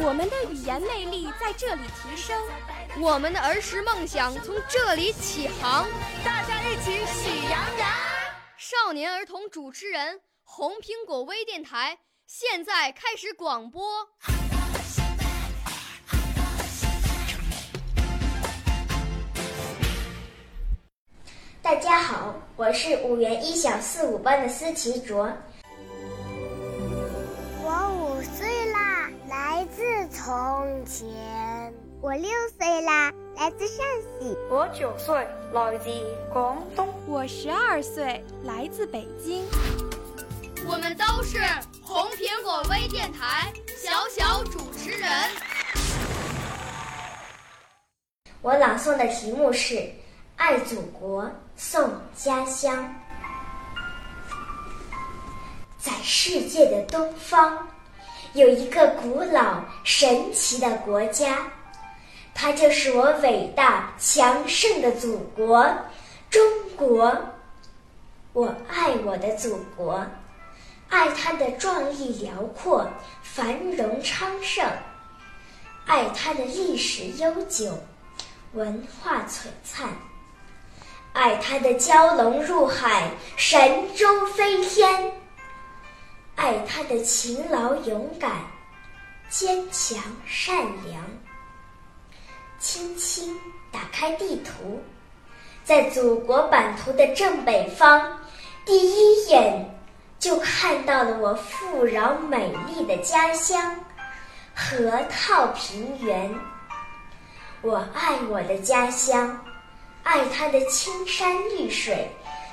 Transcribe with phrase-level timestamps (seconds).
[0.00, 2.34] 我们的语言魅力在这里提升，
[2.98, 5.86] 我们的儿时梦想从这里起航。
[6.24, 7.88] 大家一起喜羊羊。
[8.56, 11.98] 少年儿童主持人，红苹果微电台。
[12.26, 14.08] 现在开始广播。
[21.60, 25.30] 大家好，我是五原一小四五班的思琪卓。
[27.64, 28.51] 我五岁啦，
[29.62, 31.06] 来自从前。
[32.00, 32.28] 我六
[32.58, 33.86] 岁啦，来自陕
[34.18, 34.36] 西。
[34.50, 35.14] 我九岁，
[35.52, 35.88] 来自
[36.32, 36.88] 广东。
[37.06, 39.46] 我十二岁，来自北京。
[40.66, 41.38] 我们都是
[41.80, 45.08] 红苹果微电台小小主持人。
[48.40, 49.74] 我朗诵的题目是
[50.34, 52.84] 《爱祖国，颂家乡》。
[55.78, 57.68] 在世界的东方，
[58.34, 61.38] 有一个古老神奇的国家，
[62.34, 65.70] 它就是我伟大强盛的祖国——
[66.30, 66.42] 中
[66.76, 67.14] 国。
[68.32, 70.04] 我爱我的祖国。
[70.88, 72.86] 爱它的壮丽辽阔、
[73.22, 74.66] 繁荣昌盛；
[75.86, 77.78] 爱它的历史悠久、
[78.54, 79.88] 文化璀璨；
[81.12, 83.60] 爱它的蛟龙入海、神
[83.94, 85.10] 舟飞天；
[86.34, 88.30] 爱他的勤劳勇敢、
[89.28, 91.04] 坚强善良。
[92.58, 93.36] 轻轻
[93.70, 94.82] 打开地图，
[95.64, 98.18] 在祖国版图的正北方，
[98.64, 99.68] 第一眼。
[100.18, 103.74] 就看到了我富饶美丽的家乡——
[104.54, 106.32] 河套平原。
[107.60, 109.36] 我爱我的家乡，
[110.04, 112.08] 爱它的青山绿水、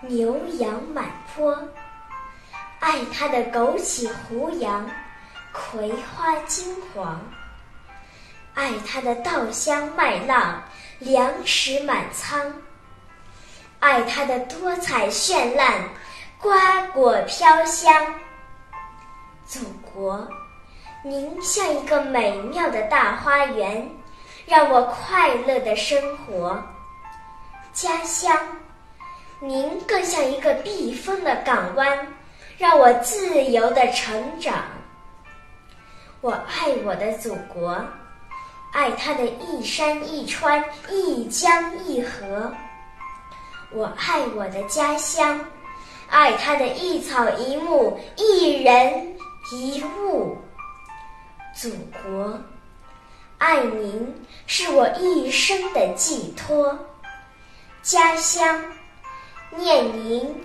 [0.00, 1.54] 牛羊满坡；
[2.80, 4.88] 爱它的枸杞胡杨、
[5.52, 7.16] 葵花金黄；
[8.54, 10.62] 爱它的稻香麦浪、
[10.98, 12.50] 粮食满仓；
[13.78, 15.88] 爱它的多彩绚烂。
[16.42, 17.94] 瓜果飘香，
[19.46, 19.60] 祖
[19.92, 20.26] 国，
[21.04, 23.86] 您像一个美妙的大花园，
[24.46, 26.56] 让我快乐的生活；
[27.74, 28.34] 家乡，
[29.38, 32.08] 您更像一个避风的港湾，
[32.60, 34.66] 让我自由的成长。
[36.20, 37.82] 我爱我的祖国，
[38.70, 42.52] 爱它的一山一川、一江一河；
[43.72, 45.40] 我爱我的家乡。
[46.10, 49.16] 爱它的一草一木、一人
[49.52, 50.36] 一物，
[51.56, 51.70] 祖
[52.04, 52.38] 国，
[53.38, 54.14] 爱您
[54.46, 56.76] 是我一生的寄托；
[57.80, 58.62] 家乡，
[59.56, 60.44] 念您